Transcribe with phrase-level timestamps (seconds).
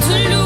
[0.00, 0.43] to lose.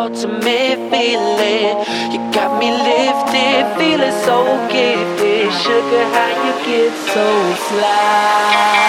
[0.00, 1.76] Ultimate feeling.
[2.12, 4.38] You got me lifted, feeling so
[4.72, 5.52] gifted.
[5.62, 8.79] Sugar, how you get so fly?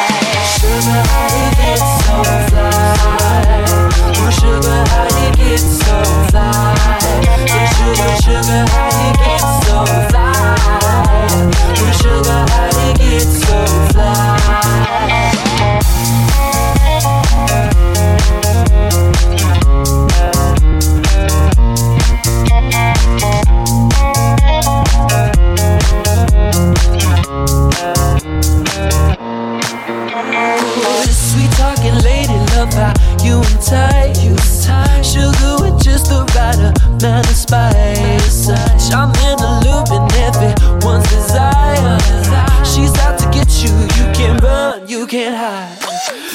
[34.51, 38.48] Sugar with just the right amount of spice.
[38.89, 39.83] Charming, allure,
[40.28, 41.97] everyone's desire.
[42.66, 45.78] She's out to get you, you can't run, you can't hide.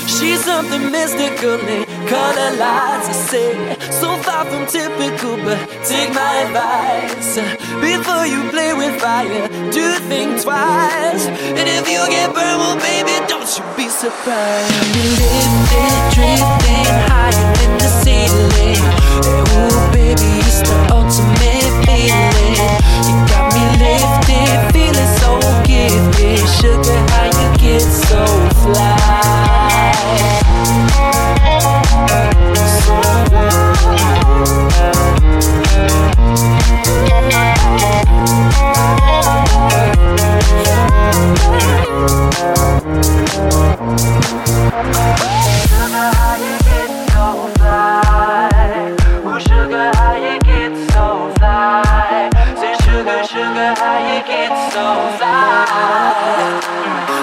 [0.09, 3.09] She's something mystical in color lights.
[3.09, 3.51] I say,
[3.91, 7.37] so far from typical, but take my advice.
[7.83, 11.27] Before you play with fire, do think twice.
[11.27, 14.73] And if you get burned, well, baby, don't you be surprised.
[15.19, 18.83] Lifted, drifting higher than the ceiling.
[19.27, 22.79] Ooh, baby, it's the ultimate feeling.
[23.07, 25.31] You got me lifted, feeling so
[25.67, 26.43] gifted.
[26.59, 28.23] Sugar, how you get so
[28.63, 30.46] fly?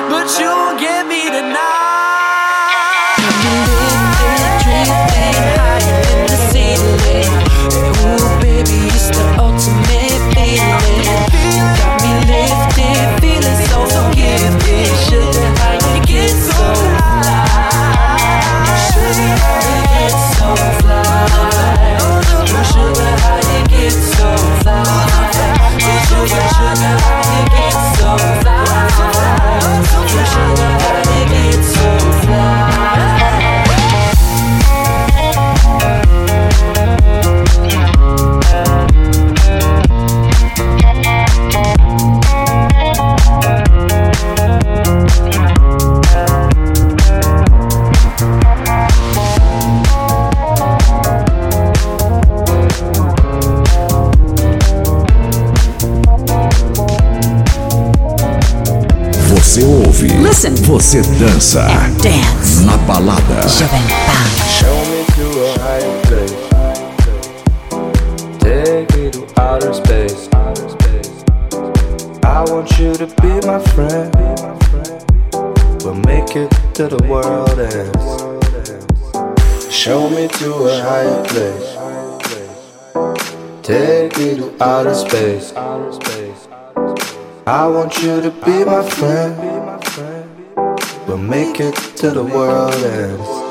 [0.10, 1.83] But you won't get me tonight.
[60.94, 61.66] Você dança.
[62.04, 62.64] Dance.
[62.66, 63.48] Na balada.
[63.48, 64.30] Jovem Pan.
[64.48, 66.38] Show me to a higher place.
[68.38, 70.30] Take me to outer space.
[72.24, 74.12] I want you to be my friend.
[75.84, 78.06] We'll make it to the world ends.
[79.74, 81.76] Show me to a higher place.
[83.64, 85.54] Take me to outer space.
[87.48, 89.53] I want you to be my friend.
[91.34, 93.43] Make it to the world ends.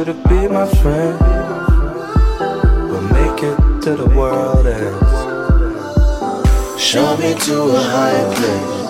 [0.00, 1.18] You to be my friend.
[2.88, 5.12] We'll make it to the world ends.
[6.80, 8.80] Show me to a higher place.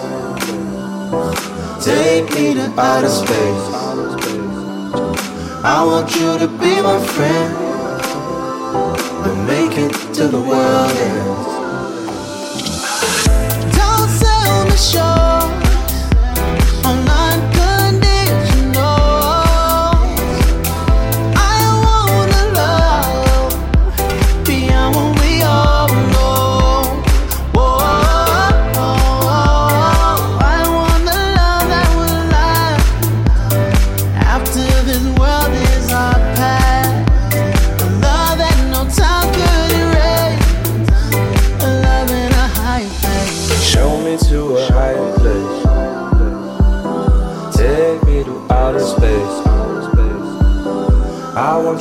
[1.84, 3.66] Take me to outer space.
[5.64, 7.54] I want you to be my friend.
[9.22, 11.46] We'll make it to the world ends.
[13.76, 15.39] Don't sell me short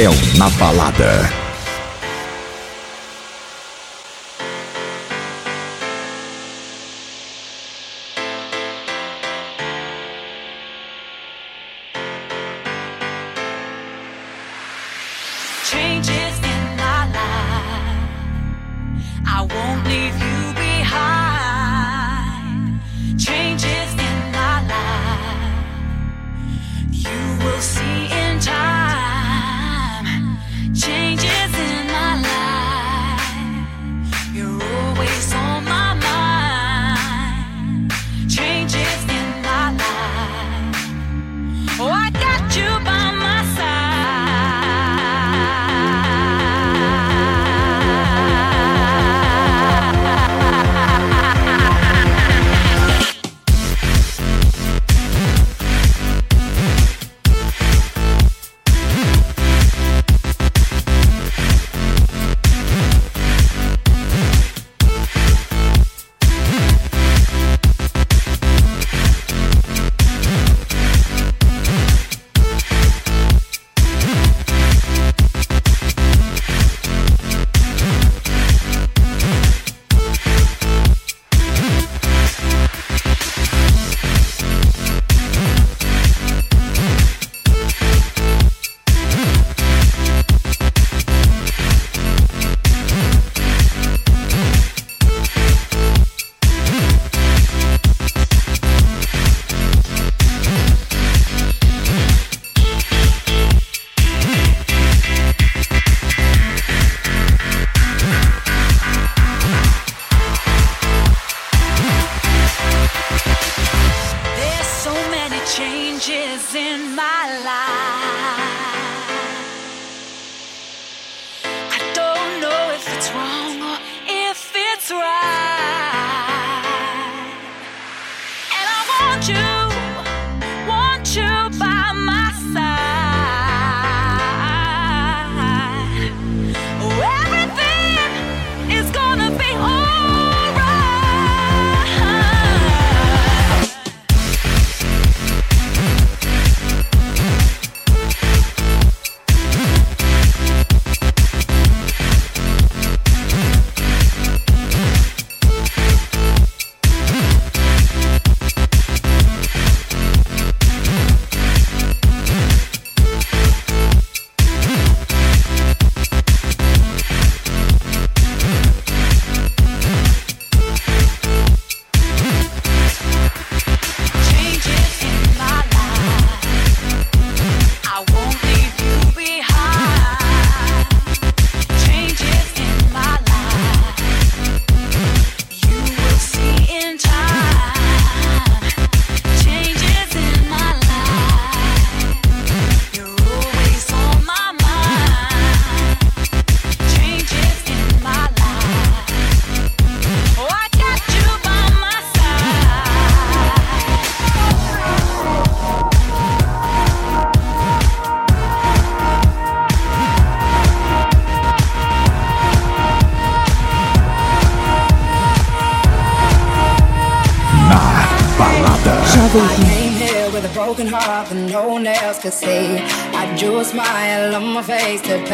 [0.00, 1.49] É o Na Balada.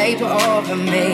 [0.06, 1.08] paper over me.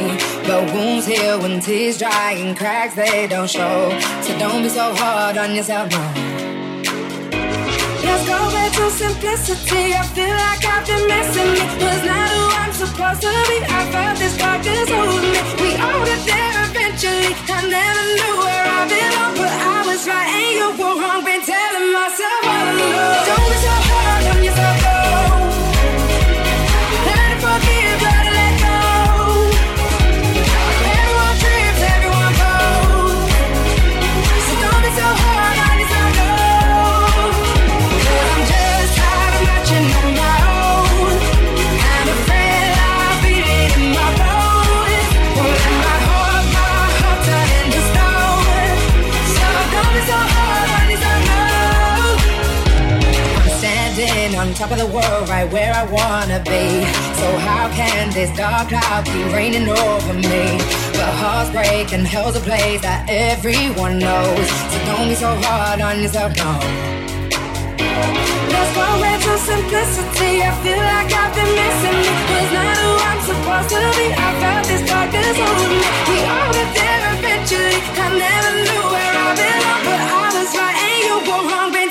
[0.46, 3.78] But wounds heal when tears dry and cracks they don't show.
[4.24, 6.04] So don't be so hard on yourself, no.
[8.04, 9.84] Let's go back to simplicity.
[10.00, 11.70] I feel like I've been missing it.
[11.84, 13.58] Was not who I'm supposed to be.
[13.78, 15.40] I felt this darkness over me.
[15.62, 17.32] We all get there eventually.
[17.48, 21.24] I never knew where I belonged, but I was right and you were wrong.
[21.24, 23.24] Been telling myself oh, all along.
[23.28, 24.71] Don't be so hard on yourself.
[54.54, 56.84] Top of the world, right where I wanna be.
[57.18, 60.44] So how can this dark cloud keep raining over me?
[60.94, 64.46] Well, hearts break and hell's a place that everyone knows.
[64.70, 66.52] So don't be so hard on yourself, no.
[68.54, 70.44] Let's go back to simplicity.
[70.46, 72.14] I feel like I've been missing it.
[72.30, 74.06] Was not who I'm supposed to be.
[74.14, 75.80] I felt this darkness over me.
[76.06, 77.78] We all were there eventually.
[77.98, 81.72] I never knew where I belonged, but I was right and you were wrong.
[81.72, 81.90] Been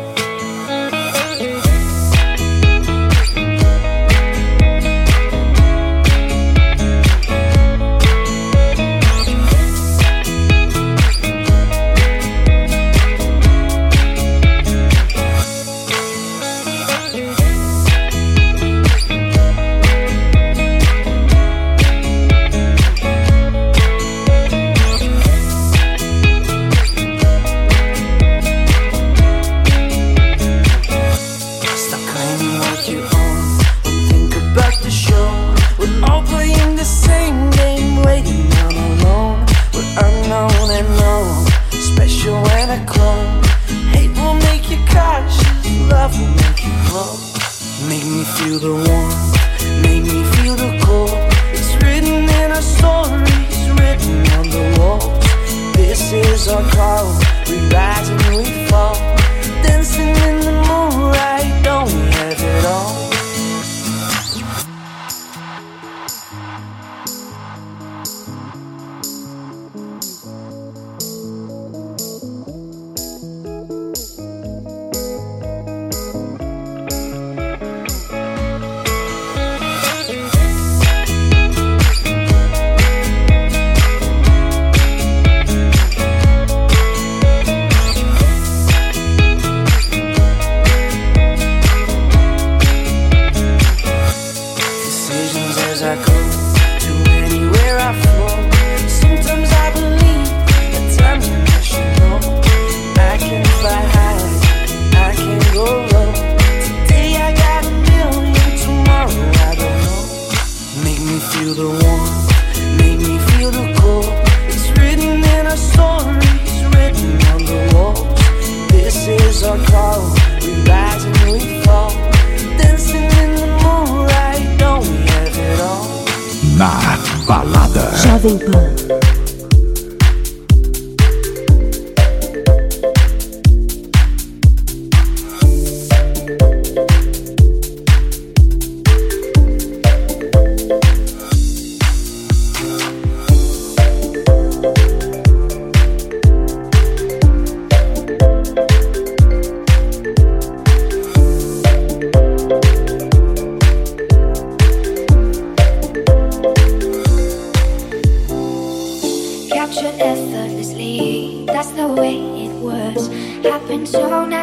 [48.51, 48.90] you the one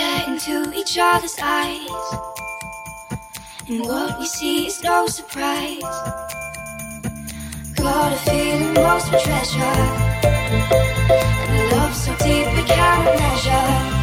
[0.00, 1.88] stare into each other's eyes.
[3.68, 5.82] And what we see is no surprise.
[7.76, 9.76] Got a feeling most of treasure.
[11.48, 13.99] And a love so deep we can't measure.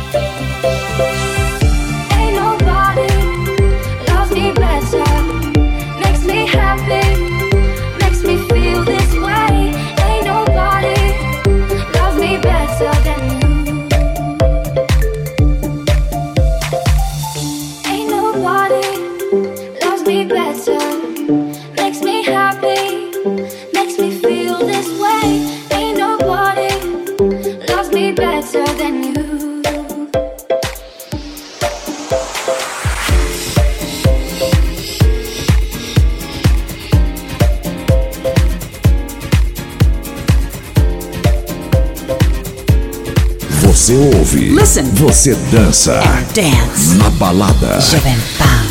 [44.78, 44.96] listen.
[44.96, 46.00] Você dança.
[46.00, 46.96] And dance.
[46.96, 47.80] Na balada.
[47.82, 48.68] Jovem Pan.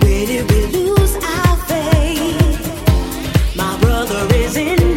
[0.00, 2.60] Where did we lose our faith?
[3.56, 4.87] My brother is in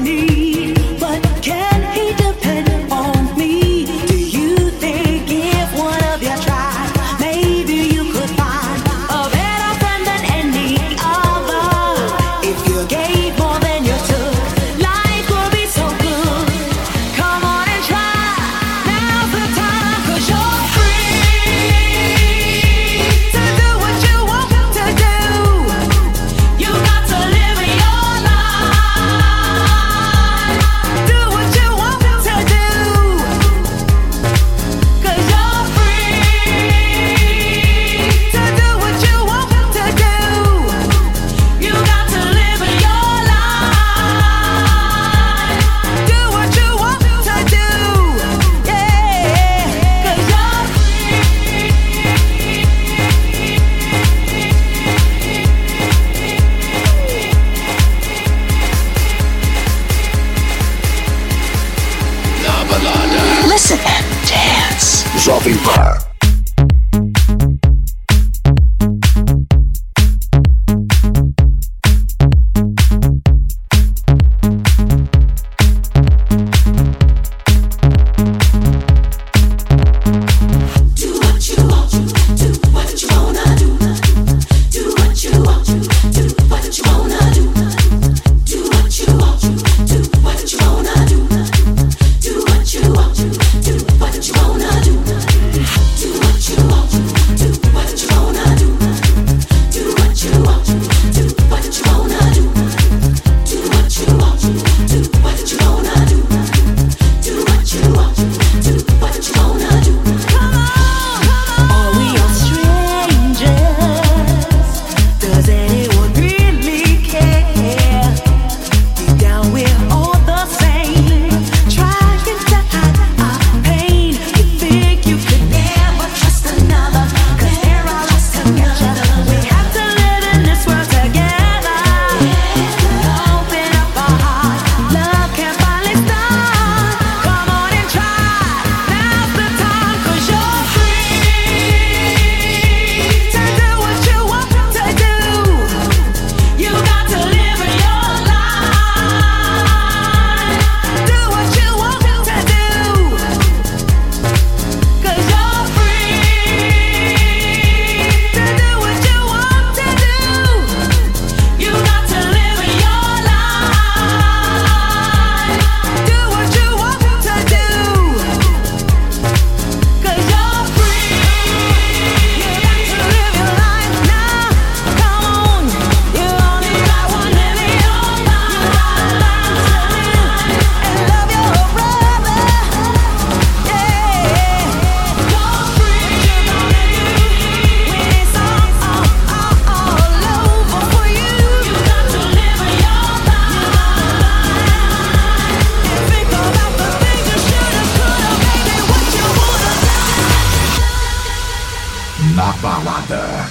[202.35, 203.49] Na Balada.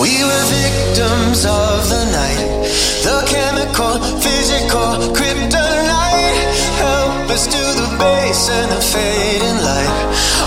[0.00, 2.68] We were victims of the night,
[3.02, 6.38] the chemical, physical, kryptonite.
[6.76, 9.94] Help us to the base and the fading light.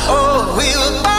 [0.08, 1.11] Oh, we were.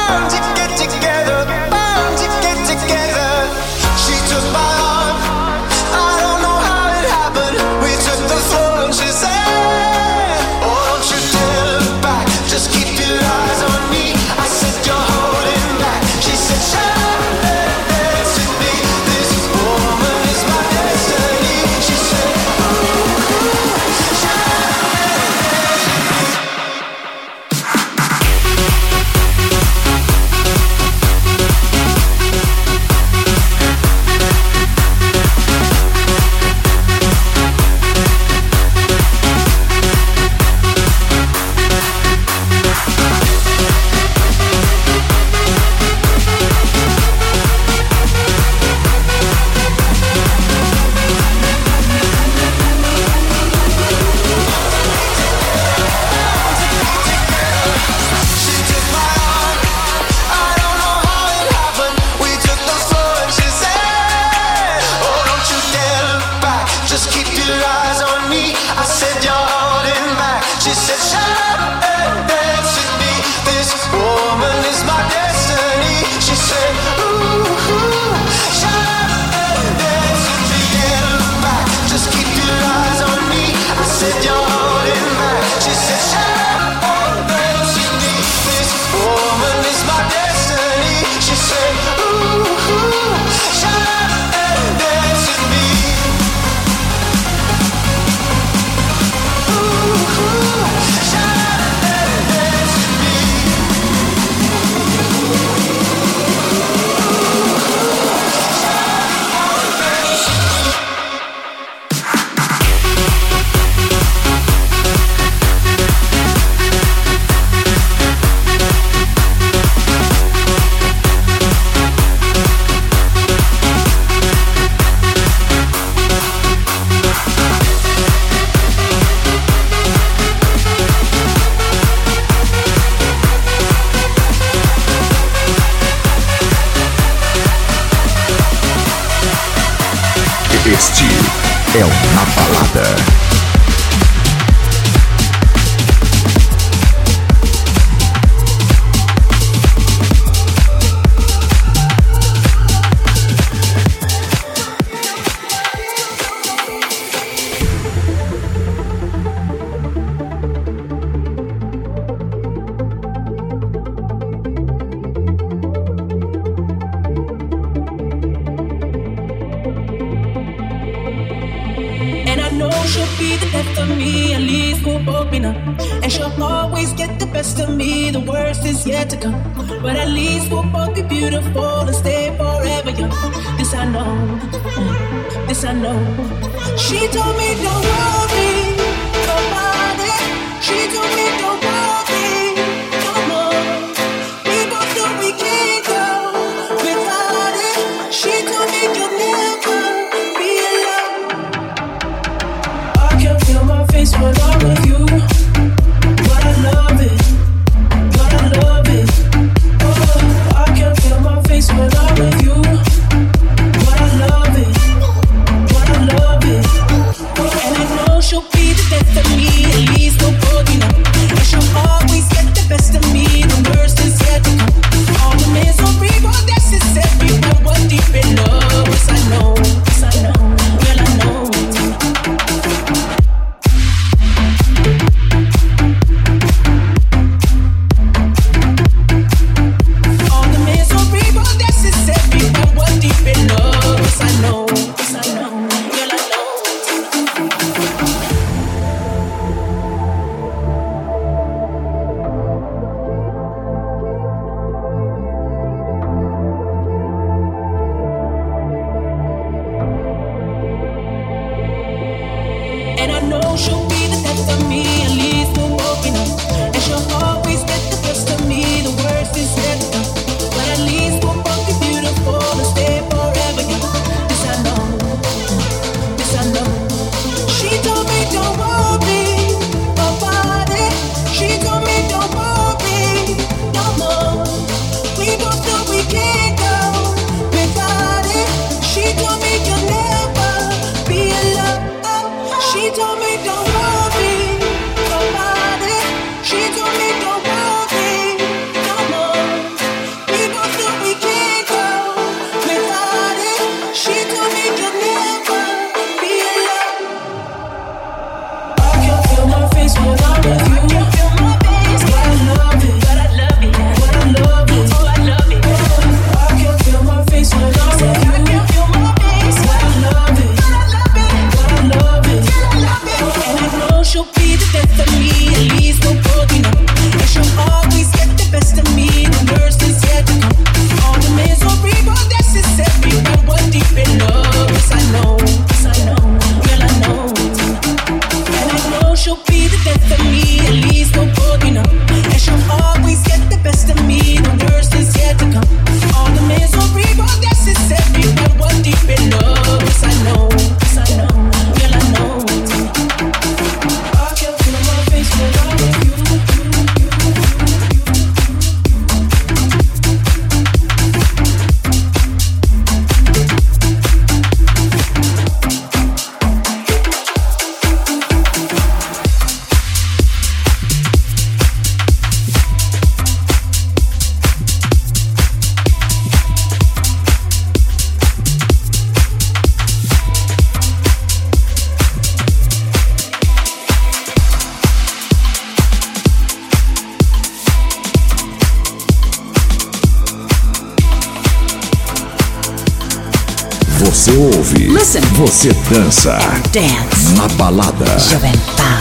[394.05, 394.89] Você ouve.
[394.89, 395.21] Listen.
[395.37, 396.37] Você dança.
[396.37, 397.35] And dance.
[397.37, 398.19] Na balada.
[398.19, 398.99] Jovem Pan.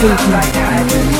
[0.00, 1.19] Desire.